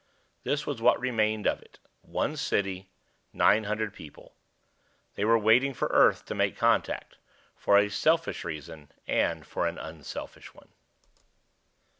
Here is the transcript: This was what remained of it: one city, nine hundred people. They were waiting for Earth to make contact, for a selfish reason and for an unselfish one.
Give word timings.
This 0.43 0.65
was 0.65 0.81
what 0.81 0.99
remained 0.99 1.45
of 1.45 1.61
it: 1.61 1.77
one 2.01 2.35
city, 2.35 2.89
nine 3.33 3.65
hundred 3.65 3.93
people. 3.93 4.33
They 5.13 5.23
were 5.23 5.37
waiting 5.37 5.75
for 5.75 5.89
Earth 5.89 6.25
to 6.25 6.33
make 6.33 6.57
contact, 6.57 7.17
for 7.55 7.77
a 7.77 7.87
selfish 7.87 8.43
reason 8.43 8.89
and 9.05 9.45
for 9.45 9.67
an 9.67 9.77
unselfish 9.77 10.55
one. 10.55 10.69